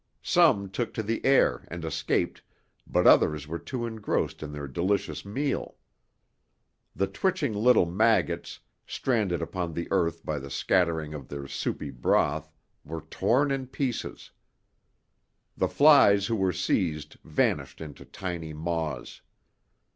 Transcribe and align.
Some 0.23 0.67
took 0.71 0.95
to 0.95 1.03
the 1.03 1.23
air 1.23 1.65
and 1.67 1.85
escaped, 1.85 2.41
but 2.87 3.05
others 3.05 3.47
were 3.47 3.59
too 3.59 3.85
engrossed 3.85 4.41
in 4.41 4.51
their 4.51 4.67
delicious 4.67 5.23
meal. 5.23 5.75
The 6.95 7.05
twitching 7.05 7.53
little 7.53 7.85
maggots, 7.85 8.59
stranded 8.87 9.43
upon 9.43 9.73
the 9.73 9.87
earth 9.91 10.25
by 10.25 10.39
the 10.39 10.49
scattering 10.49 11.13
of 11.13 11.27
their 11.27 11.45
soupy 11.47 11.91
broth, 11.91 12.51
were 12.83 13.01
torn 13.11 13.51
in 13.51 13.67
pieces. 13.67 14.31
The 15.55 15.67
flies 15.69 16.25
who 16.25 16.35
were 16.35 16.51
seized 16.51 17.17
vanished 17.23 17.79
into 17.79 18.03
tiny 18.03 18.53
maws. 18.53 19.21